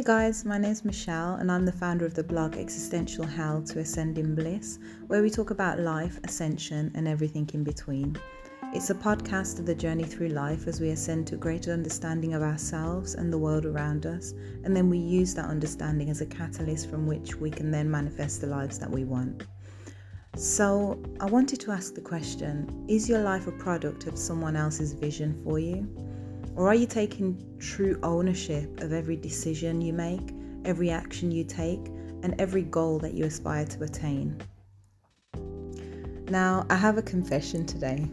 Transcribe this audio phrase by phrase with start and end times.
[0.00, 3.60] Hey guys, my name is Michelle, and I'm the founder of the blog Existential Hell
[3.64, 8.16] to Ascending Bliss, where we talk about life, ascension, and everything in between.
[8.72, 12.32] It's a podcast of the journey through life as we ascend to a greater understanding
[12.32, 14.32] of ourselves and the world around us,
[14.64, 18.40] and then we use that understanding as a catalyst from which we can then manifest
[18.40, 19.44] the lives that we want.
[20.34, 24.94] So, I wanted to ask the question Is your life a product of someone else's
[24.94, 26.09] vision for you?
[26.60, 30.34] Or are you taking true ownership of every decision you make,
[30.66, 31.86] every action you take,
[32.22, 34.38] and every goal that you aspire to attain?
[36.28, 38.06] Now, I have a confession today,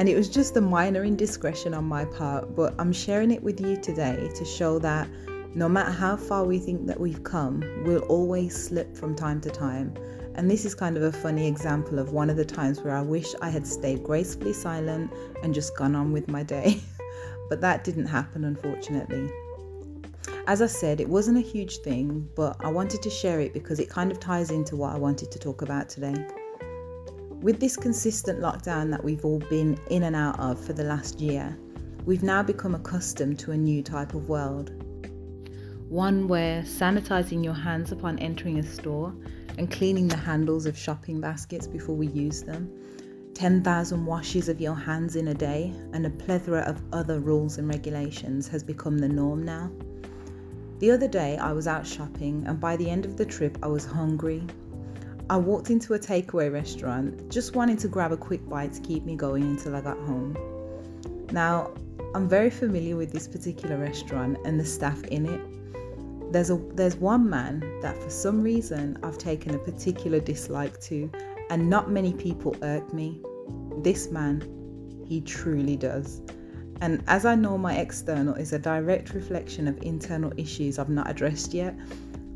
[0.00, 3.60] and it was just a minor indiscretion on my part, but I'm sharing it with
[3.60, 5.08] you today to show that
[5.54, 9.48] no matter how far we think that we've come, we'll always slip from time to
[9.48, 9.94] time.
[10.34, 13.02] And this is kind of a funny example of one of the times where I
[13.02, 15.12] wish I had stayed gracefully silent
[15.44, 16.80] and just gone on with my day.
[17.48, 19.30] but that didn't happen, unfortunately.
[20.46, 23.80] As I said, it wasn't a huge thing, but I wanted to share it because
[23.80, 26.14] it kind of ties into what I wanted to talk about today.
[27.40, 31.20] With this consistent lockdown that we've all been in and out of for the last
[31.20, 31.56] year,
[32.04, 34.70] we've now become accustomed to a new type of world.
[35.88, 39.14] One where sanitizing your hands upon entering a store
[39.58, 42.70] and cleaning the handles of shopping baskets before we use them
[43.36, 47.68] 10,000 washes of your hands in a day, and a plethora of other rules and
[47.68, 49.70] regulations has become the norm now.
[50.78, 53.66] The other day, I was out shopping, and by the end of the trip, I
[53.66, 54.42] was hungry.
[55.28, 59.04] I walked into a takeaway restaurant, just wanting to grab a quick bite to keep
[59.04, 60.34] me going until I got home.
[61.30, 61.74] Now,
[62.14, 66.32] I'm very familiar with this particular restaurant and the staff in it.
[66.32, 71.10] There's a there's one man that for some reason I've taken a particular dislike to
[71.50, 73.20] and not many people irk me.
[73.78, 74.42] This man,
[75.06, 76.20] he truly does.
[76.80, 81.08] And as I know my external is a direct reflection of internal issues I've not
[81.08, 81.74] addressed yet,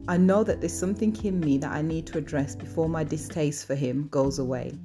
[0.08, 3.66] I know that there's something in me that I need to address before my distaste
[3.66, 4.78] for him goes away.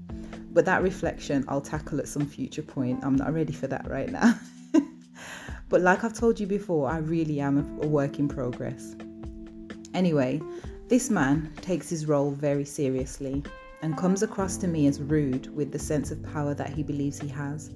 [0.51, 3.03] But that reflection I'll tackle at some future point.
[3.03, 4.37] I'm not ready for that right now.
[5.69, 8.95] but like I've told you before, I really am a work in progress.
[9.93, 10.41] Anyway,
[10.89, 13.43] this man takes his role very seriously
[13.85, 17.19] and comes across to me as rude with the sense of power that he believes
[17.19, 17.69] he has.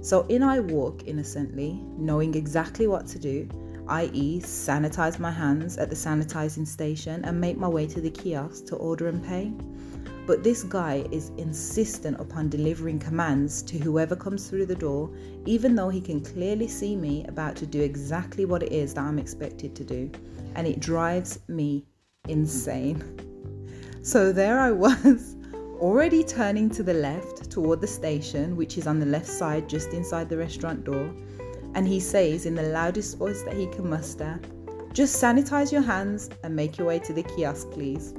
[0.00, 3.48] So in I walk innocently, knowing exactly what to do,
[3.86, 8.66] i.e., sanitize my hands at the sanitizing station and make my way to the kiosk
[8.66, 9.52] to order and pay.
[10.26, 15.08] But this guy is insistent upon delivering commands to whoever comes through the door,
[15.44, 19.04] even though he can clearly see me about to do exactly what it is that
[19.04, 20.10] I'm expected to do.
[20.56, 21.86] And it drives me
[22.26, 23.04] insane.
[24.06, 25.35] So there I was,
[25.80, 29.90] already turning to the left toward the station, which is on the left side just
[29.92, 31.14] inside the restaurant door.
[31.74, 34.40] And he says in the loudest voice that he can muster,
[34.92, 38.14] Just sanitize your hands and make your way to the kiosk, please.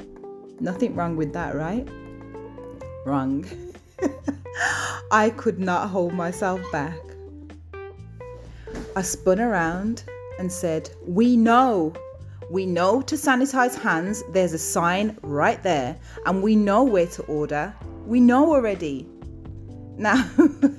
[0.60, 1.88] Nothing wrong with that, right?
[3.06, 3.46] Wrong.
[5.12, 7.00] I could not hold myself back.
[8.96, 10.04] I spun around
[10.40, 11.94] and said, We know
[12.50, 17.24] we know to sanitize hands, there's a sign right there, and we know where to
[17.24, 17.76] order.
[18.06, 19.08] We know already.
[19.98, 20.30] Now,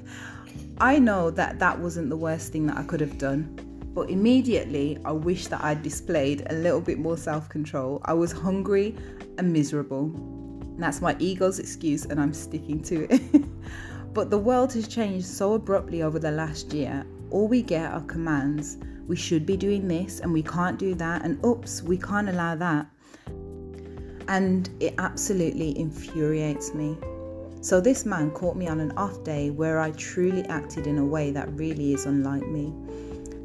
[0.80, 4.98] I know that that wasn't the worst thing that I could have done, but immediately
[5.04, 8.00] I wish that I'd displayed a little bit more self control.
[8.06, 8.96] I was hungry
[9.36, 10.10] and miserable.
[10.78, 13.44] That's my ego's excuse, and I'm sticking to it.
[14.14, 17.04] but the world has changed so abruptly over the last year.
[17.30, 18.78] All we get are commands
[19.08, 22.54] we should be doing this and we can't do that, and oops, we can't allow
[22.54, 22.86] that.
[24.28, 26.98] And it absolutely infuriates me.
[27.62, 31.04] So, this man caught me on an off day where I truly acted in a
[31.04, 32.72] way that really is unlike me.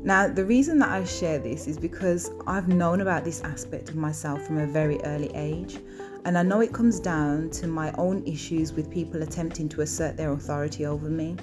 [0.03, 3.95] Now, the reason that I share this is because I've known about this aspect of
[3.95, 5.80] myself from a very early age,
[6.25, 10.18] and I know it comes down to my own issues with people attempting to assert
[10.18, 11.38] their authority over me.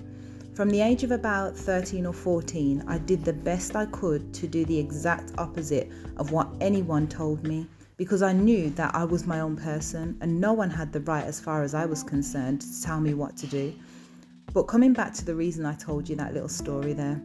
[0.60, 4.46] From the age of about 13 or 14, I did the best I could to
[4.46, 7.66] do the exact opposite of what anyone told me
[7.96, 11.24] because I knew that I was my own person and no one had the right,
[11.24, 13.74] as far as I was concerned, to tell me what to do.
[14.52, 17.16] But coming back to the reason I told you that little story there,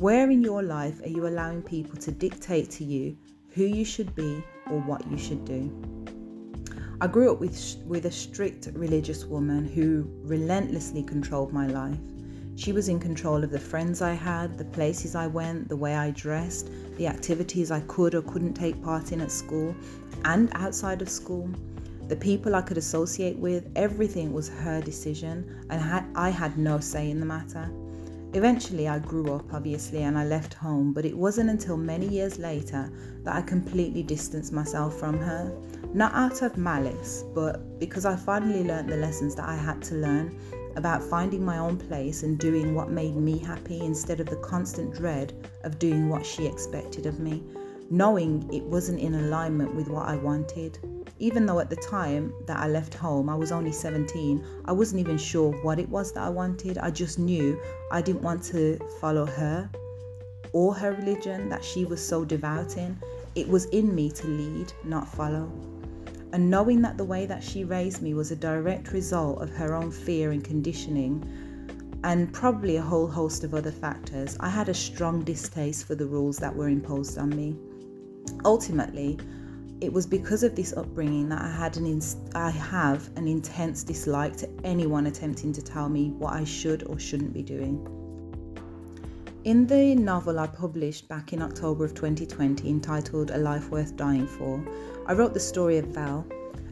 [0.00, 3.16] where in your life are you allowing people to dictate to you
[3.50, 4.42] who you should be
[4.72, 5.70] or what you should do?
[7.00, 11.98] I grew up with, with a strict religious woman who relentlessly controlled my life.
[12.56, 15.96] She was in control of the friends I had, the places I went, the way
[15.96, 19.74] I dressed, the activities I could or couldn't take part in at school
[20.24, 21.50] and outside of school.
[22.06, 27.10] The people I could associate with, everything was her decision, and I had no say
[27.10, 27.68] in the matter.
[28.34, 32.38] Eventually, I grew up, obviously, and I left home, but it wasn't until many years
[32.38, 32.90] later
[33.24, 35.52] that I completely distanced myself from her.
[35.92, 39.94] Not out of malice, but because I finally learned the lessons that I had to
[39.94, 40.36] learn
[40.76, 44.94] about finding my own place and doing what made me happy instead of the constant
[44.94, 45.32] dread
[45.62, 47.42] of doing what she expected of me,
[47.90, 50.78] knowing it wasn't in alignment with what I wanted.
[51.18, 55.00] Even though at the time that I left home, I was only 17, I wasn't
[55.00, 56.78] even sure what it was that I wanted.
[56.78, 57.60] I just knew
[57.90, 59.70] I didn't want to follow her
[60.52, 62.98] or her religion that she was so devout in.
[63.34, 65.50] It was in me to lead, not follow.
[66.34, 69.72] And knowing that the way that she raised me was a direct result of her
[69.72, 71.22] own fear and conditioning,
[72.02, 76.06] and probably a whole host of other factors, I had a strong distaste for the
[76.06, 77.56] rules that were imposed on me.
[78.44, 79.16] Ultimately,
[79.80, 82.02] it was because of this upbringing that I had an
[82.34, 86.98] I have an intense dislike to anyone attempting to tell me what I should or
[86.98, 87.86] shouldn't be doing.
[89.44, 94.26] In the novel I published back in October of 2020 entitled A Life Worth Dying
[94.26, 94.64] For,
[95.04, 96.24] I wrote the story of Val,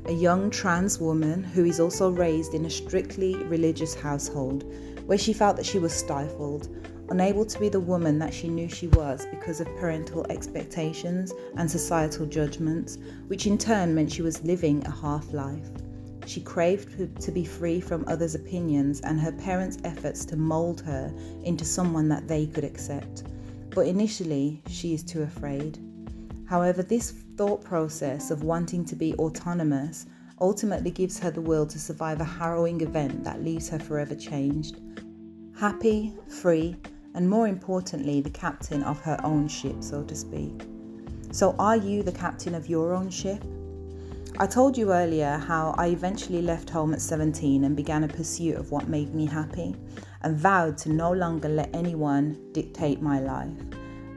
[0.06, 4.64] a young trans woman who is also raised in a strictly religious household
[5.04, 6.74] where she felt that she was stifled,
[7.10, 11.70] unable to be the woman that she knew she was because of parental expectations and
[11.70, 12.96] societal judgments,
[13.26, 15.68] which in turn meant she was living a half life.
[16.26, 21.12] She craved to be free from others' opinions and her parents' efforts to mold her
[21.44, 23.24] into someone that they could accept.
[23.70, 25.78] But initially, she is too afraid.
[26.46, 30.06] However, this thought process of wanting to be autonomous
[30.40, 34.80] ultimately gives her the will to survive a harrowing event that leaves her forever changed.
[35.56, 36.76] Happy, free,
[37.14, 40.62] and more importantly, the captain of her own ship, so to speak.
[41.30, 43.42] So, are you the captain of your own ship?
[44.38, 48.56] I told you earlier how I eventually left home at 17 and began a pursuit
[48.56, 49.76] of what made me happy
[50.22, 53.52] and vowed to no longer let anyone dictate my life.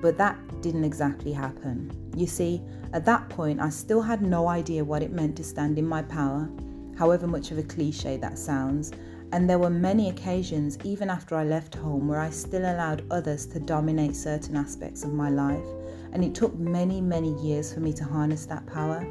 [0.01, 1.91] But that didn't exactly happen.
[2.15, 2.61] You see,
[2.93, 6.01] at that point, I still had no idea what it meant to stand in my
[6.01, 6.49] power,
[6.97, 8.93] however much of a cliche that sounds.
[9.33, 13.45] And there were many occasions, even after I left home, where I still allowed others
[13.47, 15.67] to dominate certain aspects of my life.
[16.13, 19.05] And it took many, many years for me to harness that power.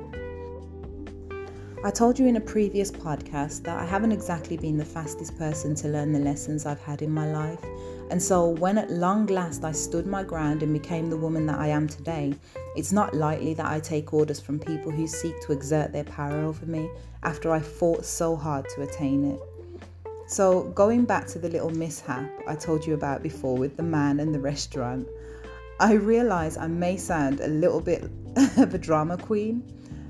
[1.87, 5.75] I told you in a previous podcast that I haven't exactly been the fastest person
[5.75, 7.63] to learn the lessons I've had in my life.
[8.11, 11.59] And so, when at long last I stood my ground and became the woman that
[11.59, 12.33] I am today,
[12.75, 16.43] it's not likely that I take orders from people who seek to exert their power
[16.47, 16.89] over me
[17.23, 19.41] after I fought so hard to attain it.
[20.27, 24.21] So, going back to the little mishap I told you about before with the man
[24.21, 25.07] and the restaurant,
[25.81, 28.05] I realize I may sound a little bit
[28.57, 29.63] of a drama queen,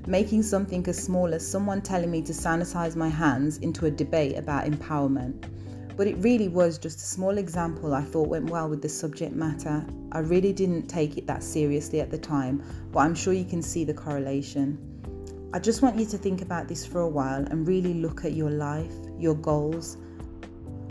[0.07, 4.37] making something as small as someone telling me to sanitize my hands into a debate
[4.37, 5.49] about empowerment.
[5.97, 9.33] But it really was just a small example I thought went well with the subject
[9.33, 9.85] matter.
[10.11, 13.61] I really didn't take it that seriously at the time, but I'm sure you can
[13.61, 14.77] see the correlation.
[15.53, 18.33] I just want you to think about this for a while and really look at
[18.33, 19.97] your life, your goals,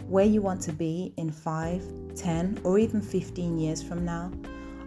[0.08, 4.32] where you want to be in 5, 10, or even 15 years from now.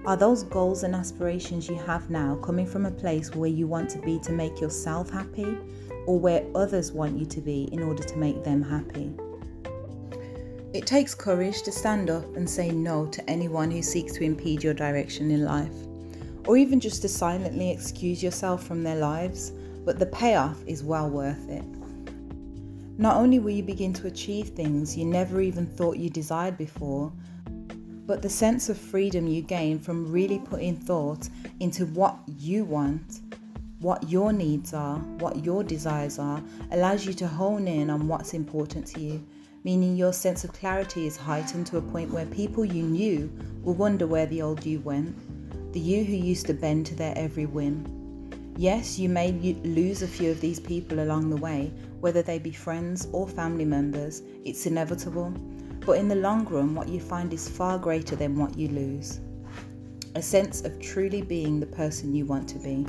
[0.08, 3.90] Are those goals and aspirations you have now coming from a place where you want
[3.90, 5.58] to be to make yourself happy,
[6.06, 9.14] or where others want you to be in order to make them happy?
[10.72, 14.64] It takes courage to stand up and say no to anyone who seeks to impede
[14.64, 15.76] your direction in life,
[16.46, 19.52] or even just to silently excuse yourself from their lives,
[19.84, 21.66] but the payoff is well worth it.
[22.98, 27.12] Not only will you begin to achieve things you never even thought you desired before,
[28.08, 33.20] but the sense of freedom you gain from really putting thought into what you want,
[33.80, 38.34] what your needs are, what your desires are, allows you to hone in on what's
[38.34, 39.24] important to you
[39.68, 43.30] meaning your sense of clarity is heightened to a point where people you knew
[43.64, 45.14] will wonder where the old you went,
[45.74, 47.86] the you who used to bend to their every whim.
[48.56, 49.34] Yes, you may
[49.66, 53.66] lose a few of these people along the way, whether they be friends or family
[53.66, 55.34] members, it's inevitable.
[55.88, 59.22] But in the long run, what you find is far greater than what you lose
[60.16, 62.86] a sense of truly being the person you want to be.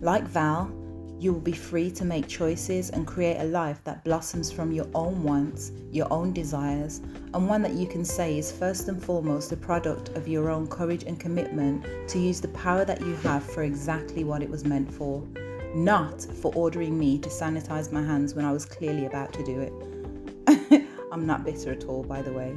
[0.00, 0.70] Like Val,
[1.18, 4.86] you will be free to make choices and create a life that blossoms from your
[4.94, 6.98] own wants, your own desires,
[7.32, 10.66] and one that you can say is first and foremost the product of your own
[10.66, 14.64] courage and commitment to use the power that you have for exactly what it was
[14.64, 15.24] meant for,
[15.74, 19.60] not for ordering me to sanitize my hands when I was clearly about to do
[19.60, 20.86] it.
[21.12, 22.56] I'm not bitter at all, by the way.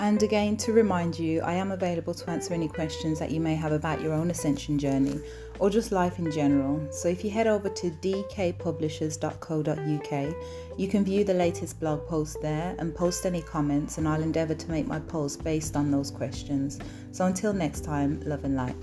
[0.00, 3.54] And again, to remind you, I am available to answer any questions that you may
[3.54, 5.20] have about your own ascension journey
[5.58, 6.80] or just life in general.
[6.90, 10.34] So if you head over to dkpublishers.co.uk,
[10.78, 14.54] you can view the latest blog post there and post any comments, and I'll endeavour
[14.54, 16.78] to make my post based on those questions.
[17.12, 18.76] So until next time, love and light.